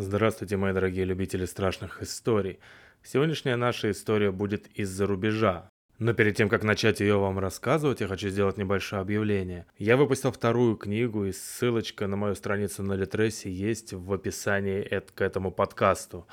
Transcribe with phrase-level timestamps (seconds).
[0.00, 2.60] Здравствуйте, мои дорогие любители страшных историй.
[3.02, 5.68] Сегодняшняя наша история будет из-за рубежа.
[5.98, 9.66] Но перед тем, как начать ее вам рассказывать, я хочу сделать небольшое объявление.
[9.76, 15.20] Я выпустил вторую книгу, и ссылочка на мою страницу на Литресе есть в описании к
[15.20, 16.28] этому подкасту.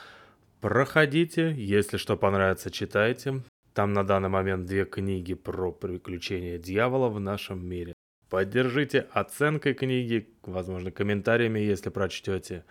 [0.62, 3.42] Проходите, если что понравится, читайте.
[3.74, 7.96] Там на данный момент две книги про приключения дьявола в нашем мире.
[8.30, 12.64] Поддержите оценкой книги, возможно, комментариями, если прочтете.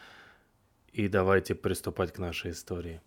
[0.95, 3.01] И давайте приступать к нашей истории.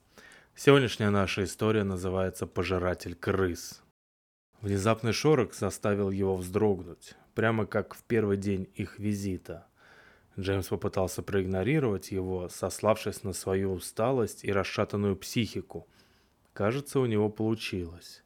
[0.56, 3.82] Сегодняшняя наша история называется «Пожиратель крыс».
[4.60, 9.68] Внезапный шорох заставил его вздрогнуть, прямо как в первый день их визита.
[10.38, 15.88] Джеймс попытался проигнорировать его, сославшись на свою усталость и расшатанную психику.
[16.52, 18.22] Кажется, у него получилось.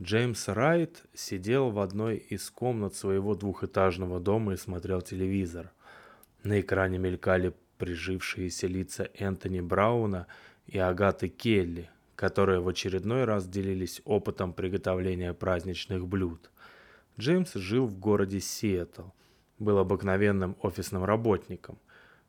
[0.00, 5.70] Джеймс Райт сидел в одной из комнат своего двухэтажного дома и смотрел телевизор.
[6.44, 10.26] На экране мелькали прижившиеся лица Энтони Брауна
[10.66, 16.50] и Агаты Келли, которые в очередной раз делились опытом приготовления праздничных блюд.
[17.18, 19.08] Джеймс жил в городе Сиэтл,
[19.58, 21.78] был обыкновенным офисным работником.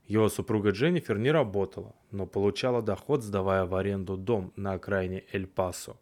[0.05, 5.97] Его супруга Дженнифер не работала, но получала доход, сдавая в аренду дом на окраине Эль-Пасо.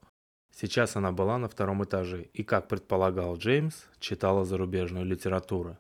[0.52, 5.78] Сейчас она была на втором этаже и, как предполагал Джеймс, читала зарубежную литературу.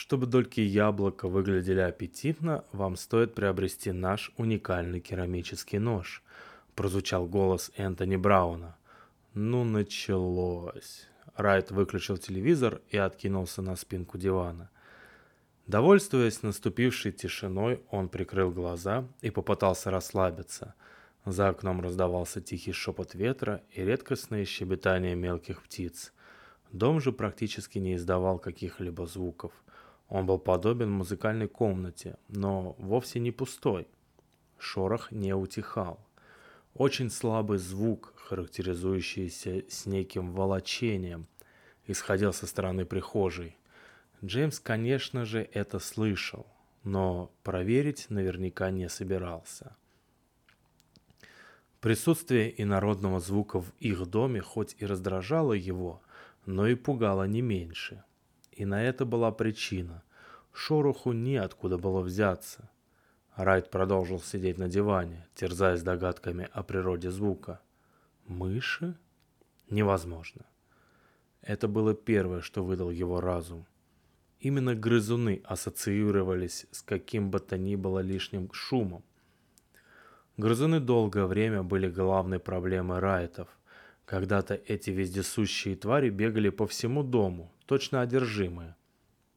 [0.00, 6.22] Чтобы дольки яблока выглядели аппетитно, вам стоит приобрести наш уникальный керамический нож.
[6.74, 8.78] Прозвучал голос Энтони Брауна.
[9.34, 11.06] Ну, началось.
[11.36, 14.70] Райт выключил телевизор и откинулся на спинку дивана.
[15.66, 20.72] Довольствуясь наступившей тишиной, он прикрыл глаза и попытался расслабиться.
[21.26, 26.14] За окном раздавался тихий шепот ветра и редкостное щебетание мелких птиц.
[26.72, 29.52] Дом же практически не издавал каких-либо звуков–
[30.10, 33.86] он был подобен музыкальной комнате, но вовсе не пустой.
[34.58, 36.04] Шорох не утихал.
[36.74, 41.28] Очень слабый звук, характеризующийся с неким волочением,
[41.86, 43.56] исходил со стороны прихожей.
[44.24, 46.46] Джеймс, конечно же, это слышал,
[46.82, 49.76] но проверить наверняка не собирался.
[51.80, 56.02] Присутствие инородного звука в их доме хоть и раздражало его,
[56.46, 58.02] но и пугало не меньше–
[58.52, 60.02] и на это была причина.
[60.52, 62.70] Шороху неоткуда было взяться.
[63.36, 67.60] Райт продолжил сидеть на диване, терзаясь догадками о природе звука.
[68.26, 68.96] Мыши?
[69.70, 70.44] Невозможно.
[71.42, 73.66] Это было первое, что выдал его разум.
[74.40, 79.04] Именно грызуны ассоциировались с каким бы то ни было лишним шумом.
[80.36, 83.48] Грызуны долгое время были главной проблемой райтов.
[84.06, 88.74] Когда-то эти вездесущие твари бегали по всему дому, точно одержимые.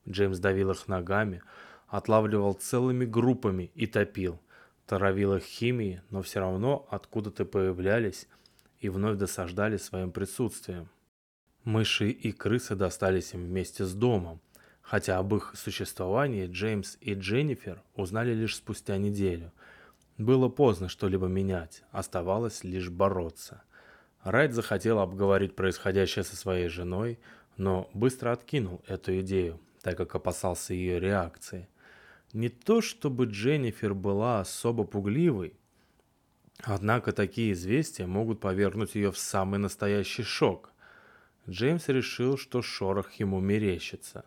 [0.10, 1.44] Джеймс давил их ногами,
[1.88, 4.42] отлавливал целыми группами и топил.
[4.88, 8.28] Торовил их химией, но все равно откуда-то появлялись
[8.80, 10.90] и вновь досаждали своим присутствием.
[11.64, 14.42] Мыши и крысы достались им вместе с домом,
[14.82, 19.52] хотя об их существовании Джеймс и Дженнифер узнали лишь спустя неделю.
[20.18, 23.62] Было поздно что-либо менять, оставалось лишь бороться.
[24.24, 27.20] Райт захотел обговорить происходящее со своей женой,
[27.58, 31.68] но быстро откинул эту идею, так как опасался ее реакции.
[32.34, 35.54] Не то чтобы Дженнифер была особо пугливой,
[36.60, 40.72] однако такие известия могут повергнуть ее в самый настоящий шок.
[41.48, 44.26] Джеймс решил, что шорох ему мерещится.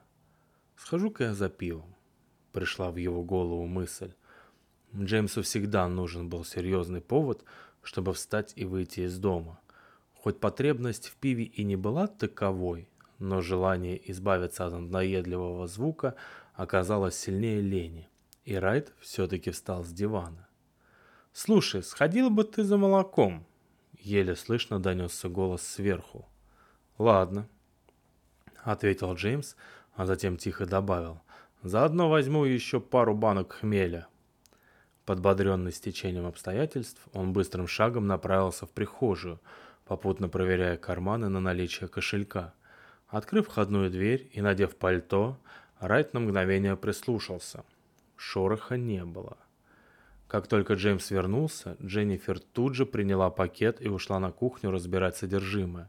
[0.76, 1.97] «Схожу-ка я за пивом»,—
[2.53, 4.12] пришла в его голову мысль.
[4.94, 7.44] Джеймсу всегда нужен был серьезный повод,
[7.82, 9.59] чтобы встать и выйти из дома.
[10.15, 12.88] Хоть потребность в пиве и не была таковой,
[13.19, 16.15] но желание избавиться от надоедливого звука
[16.54, 18.09] оказалось сильнее лени,
[18.44, 20.49] и Райт все-таки встал с дивана.
[21.32, 23.47] «Слушай, сходил бы ты за молоком?»
[23.99, 26.28] Еле слышно донесся голос сверху.
[26.99, 27.49] «Ладно»,—
[28.62, 29.56] ответил Джеймс,
[29.94, 31.21] а затем тихо добавил.
[31.62, 34.06] «Заодно возьму еще пару банок хмеля».
[35.04, 39.41] Подбодренный стечением обстоятельств, он быстрым шагом направился в прихожую,
[39.84, 42.54] попутно проверяя карманы на наличие кошелька—
[43.16, 45.39] Открыв входную дверь и надев пальто,
[45.80, 47.65] Райт на мгновение прислушался.
[48.15, 49.39] Шороха не было.
[50.28, 55.89] Как только Джеймс вернулся, Дженнифер тут же приняла пакет и ушла на кухню разбирать содержимое.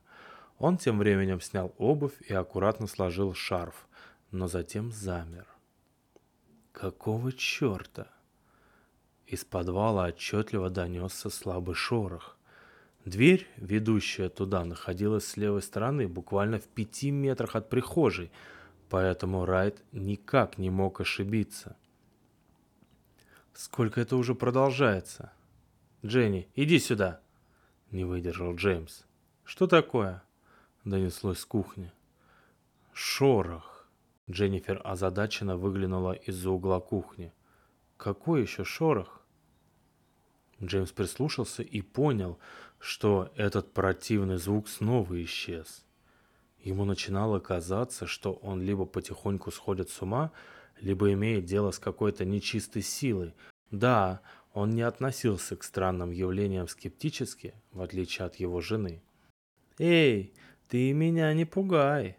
[0.57, 3.89] Он тем временем снял обувь и аккуратно сложил шарф,
[4.31, 5.47] но затем замер.
[6.71, 8.07] Какого черта?
[9.25, 12.36] Из подвала отчетливо донесся слабый шорох.
[13.07, 18.33] Дверь, ведущая туда, находилась с левой стороны, буквально в пяти метрах от прихожей,
[18.89, 21.77] поэтому Райт никак не мог ошибиться.
[23.53, 25.31] Сколько это уже продолжается?
[26.05, 27.21] Дженни, иди сюда.
[27.91, 29.03] Не выдержал Джеймс.
[29.45, 30.21] Что такое?
[30.83, 31.93] Донеслось с кухни.
[32.91, 33.87] Шорох.
[34.29, 37.31] Дженнифер озадаченно выглянула из-за угла кухни.
[37.95, 39.17] Какой еще шорох?
[40.61, 42.39] Джеймс прислушался и понял,
[42.79, 45.85] что этот противный звук снова исчез.
[46.61, 50.31] Ему начинало казаться, что он либо потихоньку сходит с ума,
[50.81, 53.33] либо имеет дело с какой-то нечистой силой.
[53.71, 54.21] Да,
[54.53, 59.01] он не относился к странным явлениям скептически, в отличие от его жены.
[59.77, 60.33] «Эй,
[60.67, 62.17] ты меня не пугай!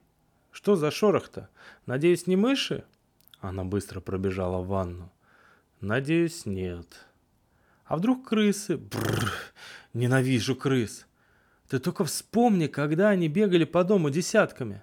[0.50, 1.50] Что за шорох-то?
[1.86, 2.84] Надеюсь, не мыши?»
[3.40, 5.12] Она быстро пробежала в ванну.
[5.80, 7.06] «Надеюсь, нет».
[7.84, 9.32] «А вдруг крысы?» Бррр,
[9.94, 11.06] ненавижу крыс.
[11.68, 14.82] Ты только вспомни, когда они бегали по дому десятками.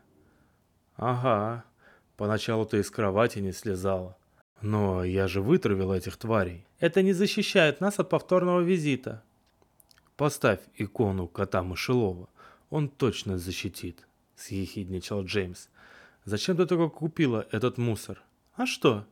[0.96, 1.66] Ага,
[2.18, 4.18] Поначалу ты из кровати не слезала.
[4.62, 6.66] Но я же вытравил этих тварей.
[6.80, 9.22] Это не защищает нас от повторного визита.
[10.16, 12.30] Поставь икону кота Мышелова.
[12.70, 15.68] Он точно защитит, съехидничал Джеймс.
[16.24, 18.24] Зачем ты только купила этот мусор?
[18.56, 19.06] А что?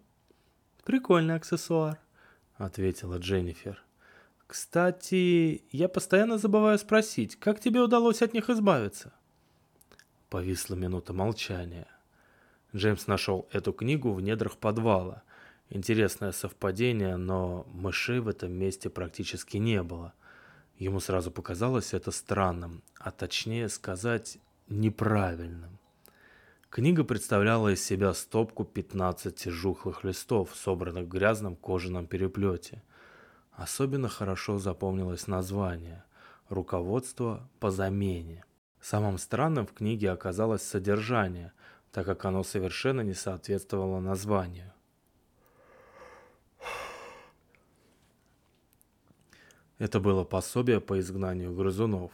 [0.86, 2.00] Прикольный аксессуар,
[2.56, 3.84] ответила Дженнифер.
[4.54, 9.12] Кстати, я постоянно забываю спросить, как тебе удалось от них избавиться?
[10.30, 11.88] Повисла минута молчания.
[12.76, 15.24] Джеймс нашел эту книгу в недрах подвала.
[15.72, 20.14] Интересное совпадение, но мышей в этом месте практически не было.
[20.78, 25.80] Ему сразу показалось это странным, а точнее сказать, неправильным.
[26.70, 32.84] Книга представляла из себя стопку 15 жухлых листов, собранных в грязном кожаном переплете.
[33.54, 36.04] Особенно хорошо запомнилось название
[36.50, 38.44] «Руководство по замене».
[38.82, 41.54] Самым странным в книге оказалось содержание–
[41.94, 44.74] так как оно совершенно не соответствовало названию.
[49.78, 52.12] Это было пособие по изгнанию грызунов.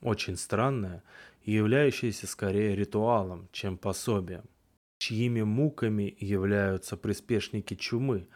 [0.00, 1.02] Очень странное
[1.42, 4.44] и являющееся скорее ритуалом, чем пособием.
[4.98, 8.26] Чьими муками являются приспешники чумы,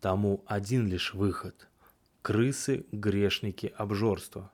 [0.00, 1.67] тому один лишь выход.
[2.28, 4.52] Крысы, грешники, обжорство.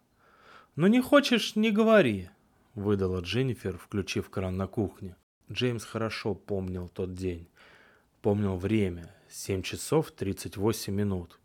[0.77, 2.31] «Ну не хочешь, не говори»,—
[2.77, 5.17] выдала Дженнифер, включив кран на кухне.
[5.51, 7.49] Джеймс хорошо помнил тот день.
[8.23, 11.41] Помнил время– 7 часов 38 минут.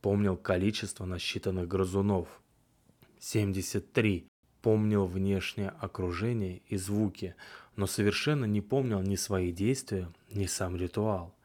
[0.00, 2.42] Помнил количество насчитанных грызунов–
[3.20, 4.26] 73.
[4.62, 7.36] Помнил внешнее окружение и звуки,
[7.76, 11.36] но совершенно не помнил ни свои действия, ни сам ритуал.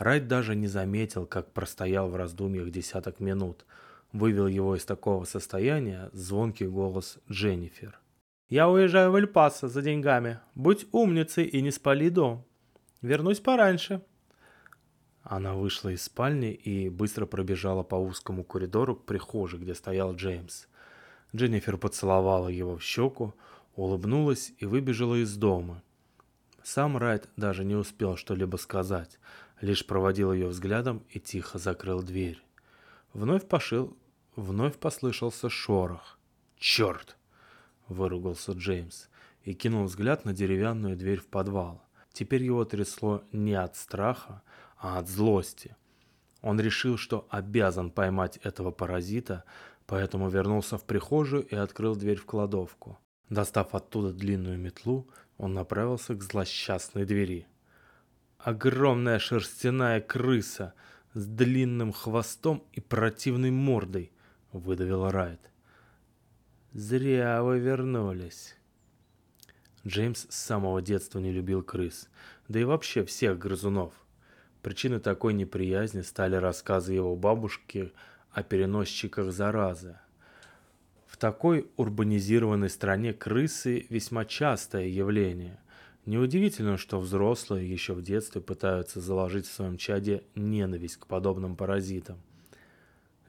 [0.00, 3.64] Райт даже не заметил, как простоял в раздумьях десяток минут.
[4.12, 8.00] Вывел его из такого состояния звонкий голос Дженнифер–
[8.50, 10.40] я уезжаю в Эль-Пасо за деньгами.
[10.56, 12.44] Будь умницей и не спали дом.
[13.00, 14.02] Вернусь пораньше».
[15.22, 20.66] Она вышла из спальни и быстро пробежала по узкому коридору к прихожей, где стоял Джеймс.
[21.34, 23.34] Дженнифер поцеловала его в щеку,
[23.76, 25.84] улыбнулась и выбежала из дома.
[26.64, 29.20] Сам Райт даже не успел что-либо сказать,
[29.60, 32.42] лишь проводил ее взглядом и тихо закрыл дверь.
[33.12, 33.96] Вновь пошил,
[34.36, 36.18] вновь послышался шорох.
[36.56, 37.16] «Черт!»
[37.90, 39.08] выругался Джеймс
[39.42, 41.82] и кинул взгляд на деревянную дверь в подвал.
[42.12, 44.42] Теперь его трясло не от страха,
[44.76, 45.76] а от злости.
[46.42, 49.44] Он решил, что обязан поймать этого паразита,
[49.86, 52.98] поэтому вернулся в прихожую и открыл дверь в кладовку.
[53.28, 57.46] Достав оттуда длинную метлу, он направился к злосчастной двери.
[58.42, 60.72] Огромная шерстяная крыса
[61.12, 64.12] с длинным хвостом и противной мордой,
[64.52, 65.40] выдавила Райт.
[66.72, 68.56] «Зря вы вернулись».
[69.86, 72.08] Джеймс с самого детства не любил крыс,
[72.48, 73.92] да и вообще всех грызунов.
[74.62, 77.92] Причиной такой неприязни стали рассказы его бабушки
[78.30, 79.98] о переносчиках заразы.
[81.06, 85.58] В такой урбанизированной стране крысы весьма частое явление.
[86.06, 92.18] Неудивительно, что взрослые еще в детстве пытаются заложить в своем чаде ненависть к подобным паразитам.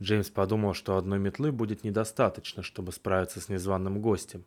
[0.02, 4.46] Джеймс подумал, что одной метлы будет недостаточно, чтобы справиться с незваным гостем,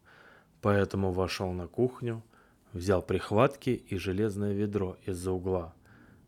[0.63, 2.23] поэтому вошел на кухню,
[2.73, 5.75] взял прихватки и железное ведро из-за угла.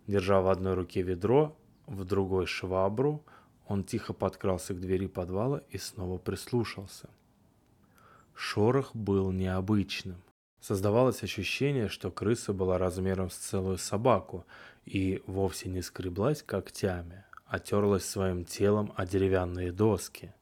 [0.06, 3.24] Держа в одной руке ведро, в другой швабру,
[3.66, 7.08] он тихо подкрался к двери подвала и снова прислушался.
[8.34, 10.16] Шорох был необычным.
[10.60, 14.44] Создавалось ощущение, что крыса была размером с целую собаку
[14.84, 20.34] и вовсе не скреблась когтями, отерлась своим телом о деревянные доски.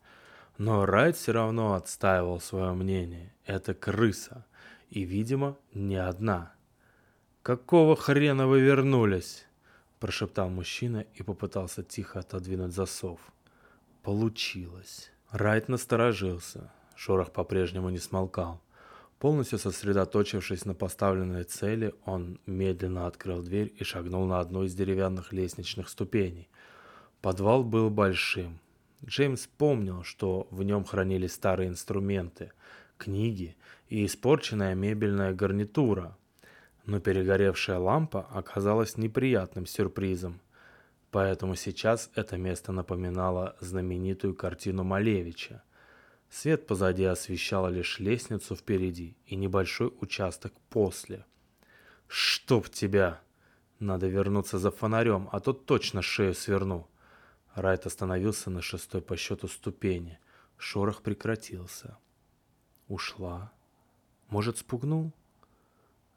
[0.56, 3.35] Но Райт все равно отстаивал свое мнение.
[3.44, 4.47] Это крыса.
[4.90, 6.54] И, видимо, не одна.
[7.42, 9.47] «Какого хрена вы вернулись?»
[10.04, 13.21] прошептал мужчина и попытался тихо отодвинуть засов.
[14.02, 15.11] Получилось.
[15.30, 16.71] Райт насторожился.
[16.94, 18.61] Шорох по-прежнему не смолкал.
[19.25, 25.33] Полностью сосредоточившись на поставленной цели, он медленно открыл дверь и шагнул на одну из деревянных
[25.33, 26.50] лестничных ступеней.
[27.23, 28.61] Подвал был большим.
[29.02, 32.52] Джеймс помнил, что в нем хранились старые инструменты,
[32.99, 33.57] книги
[33.88, 36.19] и испорченная мебельная гарнитура.
[36.85, 40.38] Но перегоревшая лампа оказалась неприятным сюрпризом.
[41.11, 45.62] Поэтому сейчас это место напоминало знаменитую картину Малевича–
[46.34, 51.24] Свет позади освещал лишь лестницу впереди и небольшой участок после.
[52.08, 53.20] «Чтоб тебя!»
[53.78, 56.88] Надо вернуться за фонарем, а то точно шею сверну.
[57.54, 60.18] Райт остановился на шестой по счету ступени.
[60.56, 61.98] Шорох прекратился.
[62.88, 63.52] Ушла.
[64.26, 65.12] Может, спугнул?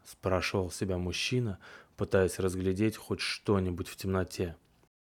[0.03, 1.59] Спрашивал себя мужчина,
[1.95, 4.55] пытаясь разглядеть хоть что-нибудь в темноте.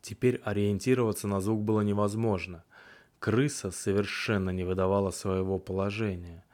[0.01, 2.65] Теперь ориентироваться на звук было невозможно—
[3.25, 6.45] Крыса совершенно не выдавала своего положения,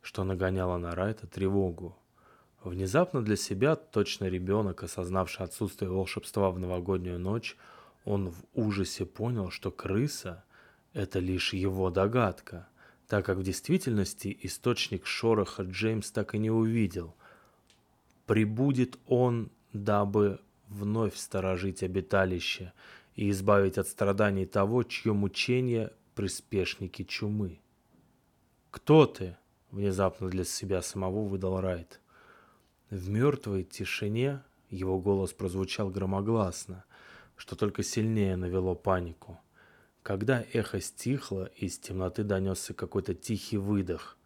[0.00, 1.98] что нагоняло на Райта тревогу.
[2.62, 7.56] Внезапно для себя, точно ребенок, осознавший отсутствие волшебства в новогоднюю ночь,
[8.04, 10.44] он в ужасе понял, что крыса–
[10.92, 12.68] это лишь его догадка,
[13.08, 17.16] так как в действительности источник шороха Джеймс так и не увидел.
[18.26, 22.72] Прибудет он, дабы вновь сторожить обиталище
[23.16, 27.60] и избавить от страданий того, чье мучение приспешники чумы.
[28.70, 29.38] «Кто ты?»—
[29.70, 31.98] внезапно для себя самого выдал Райт.
[32.90, 36.84] В мертвой тишине его голос прозвучал громогласно,
[37.36, 39.40] что только сильнее навело панику.
[40.02, 44.18] Когда эхо стихло, из темноты донесся какой-то тихий выдох.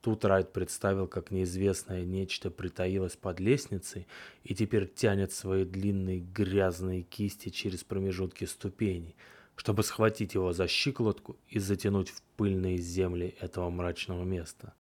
[0.00, 4.06] Тут Райт представил, как неизвестное нечто притаилось под лестницей
[4.44, 9.14] и теперь тянет свои длинные грязные кисти через промежутки ступеней—
[9.56, 14.74] чтобы схватить его за щиколотку и затянуть в пыльные земли этого мрачного места.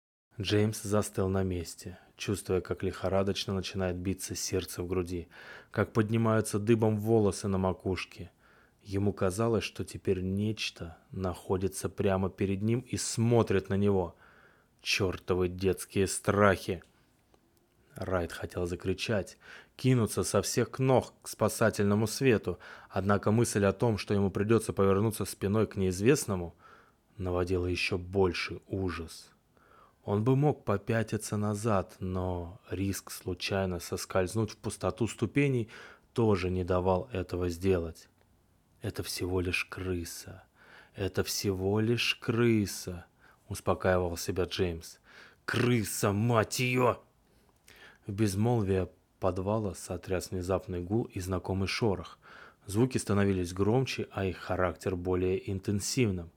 [0.41, 5.29] Джеймс застыл на месте, чувствуя, как лихорадочно начинает биться сердце в груди,
[5.71, 8.31] как поднимаются дыбом волосы на макушке.
[8.83, 14.17] Ему казалось, что теперь нечто находится прямо перед ним и смотрит на него.
[14.81, 16.83] Чертовы детские страхи!
[17.97, 19.37] Райт хотел закричать,
[19.77, 25.25] кинуться со всех ног к спасательному свету, однако мысль о том, что ему придется повернуться
[25.25, 26.55] спиной к неизвестному,
[27.17, 29.31] наводила еще больший ужас.
[30.03, 35.69] Он бы мог попятиться назад, но риск случайно соскользнуть в пустоту ступеней
[36.15, 38.09] тоже не давал этого сделать.
[38.83, 40.45] Это всего лишь крыса.
[40.95, 43.07] Это всего лишь крыса,
[43.49, 44.99] успокаивал себя Джеймс.
[45.45, 46.99] Крыса, мать ее!
[48.11, 48.89] Безмолвие
[49.21, 52.19] подвала сотряс внезапный гул и знакомый шорох.
[52.67, 56.31] Звуки становились громче, а их характер более интенсивным.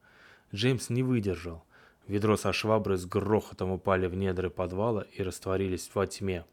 [0.54, 1.64] Джеймс не выдержал.
[2.08, 6.46] Ведро со шваброй с грохотом упали в недры подвала и растворились во тьме.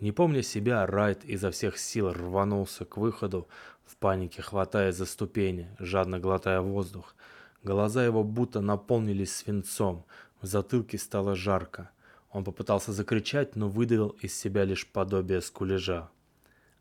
[0.00, 3.48] Не помня себя, Райт изо всех сил рванулся к выходу,
[3.84, 7.14] в панике хватая за ступени, жадно глотая воздух.
[7.62, 10.06] Глаза его будто наполнились свинцом,
[10.40, 11.90] в затылке стало жарко.
[12.36, 16.10] Он попытался закричать, но выдавил из себя лишь подобие скулежа.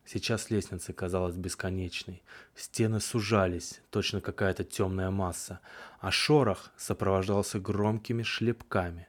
[0.06, 2.24] Сейчас лестница казалась бесконечной.
[2.56, 5.62] Стены сужались, точно какая-то темная масса,
[6.02, 9.08] а шорох сопровождался громкими шлепками.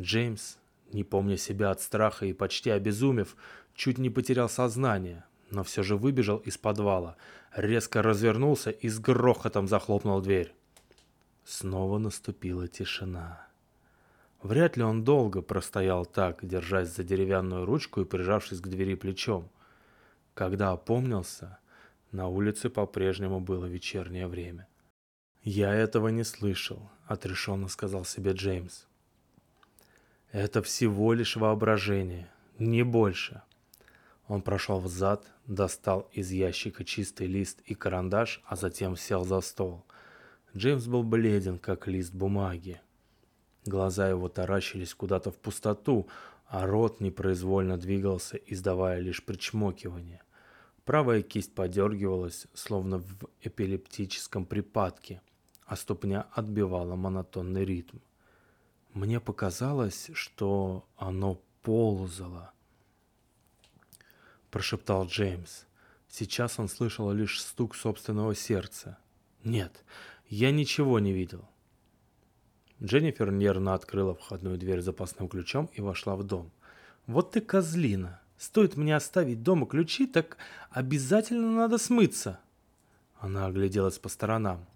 [0.00, 0.56] Джеймс,
[0.94, 3.36] не помня себя от страха и почти обезумев,
[3.74, 7.18] чуть не потерял сознание, но все же выбежал из подвала,
[7.54, 10.54] резко развернулся и с грохотом захлопнул дверь.
[11.44, 13.51] Снова наступила тишина.
[14.42, 19.48] Вряд ли он долго простоял так, держась за деревянную ручку и прижавшись к двери плечом.
[20.34, 21.58] Когда опомнился,
[22.10, 24.66] на улице по-прежнему было вечернее время.
[25.44, 28.86] «Я этого не слышал»,— отрешенно сказал себе Джеймс.
[30.32, 33.42] «Это всего лишь воображение, не больше».
[34.26, 39.84] Он прошел взад, достал из ящика чистый лист и карандаш, а затем сел за стол.
[40.56, 42.80] Джеймс был бледен, как лист бумаги.
[43.64, 46.08] Глаза его таращились куда-то в пустоту,
[46.46, 50.22] а рот непроизвольно двигался, издавая лишь причмокивание.
[50.84, 55.22] Правая кисть подергивалась, словно в эпилептическом припадке,
[55.64, 57.98] а ступня отбивала монотонный ритм.
[58.92, 62.52] Мне показалось, что оно ползало.
[64.50, 65.64] Прошептал Джеймс.
[66.08, 68.98] Сейчас он слышал лишь стук собственного сердца.
[69.44, 69.84] Нет,
[70.28, 71.48] я ничего не видел.
[72.82, 76.50] Дженнифер нервно открыла входную дверь запасным ключом и вошла в дом.
[77.06, 80.36] «Вот ты козлина!»— Стоит мне оставить дома ключи, так
[80.70, 82.40] обязательно надо смыться.
[83.20, 84.66] Она огляделась по сторонам.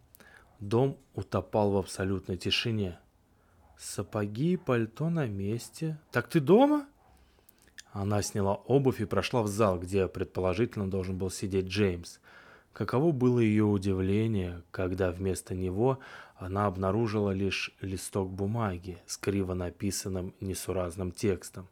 [0.61, 3.01] Дом утопал в абсолютной тишине.
[3.77, 5.99] Сапоги и пальто на месте.
[6.13, 6.87] Так ты дома?
[7.91, 12.21] Она сняла обувь и прошла в зал, где предположительно должен был сидеть Джеймс.
[12.73, 15.99] Каково было ее удивление, когда вместо него
[16.39, 21.69] она обнаружила лишь листок бумаги с криво написанным несуразным текстом.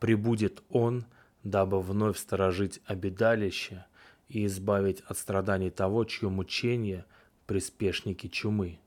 [0.00, 1.04] «Прибудет он,
[1.44, 3.86] дабы вновь сторожить обедалище
[4.28, 7.04] и избавить от страданий того, чье мучение–
[7.46, 8.80] приспешники чумы».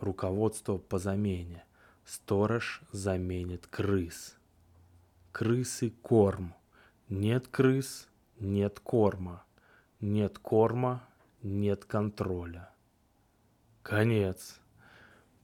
[0.00, 1.64] Руководство по замене.
[2.04, 4.36] Сторож заменит крыс.
[5.30, 6.54] Крысы– корм.
[7.08, 8.08] Нет крыс–
[8.40, 9.44] нет корма.
[10.00, 11.06] Нет корма–
[11.42, 12.71] нет контроля.
[13.82, 14.60] Конец.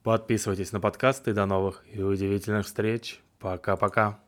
[0.03, 1.33] Подписывайтесь на подкасты.
[1.33, 3.19] До новых и удивительных встреч.
[3.39, 4.19] Пока-пока.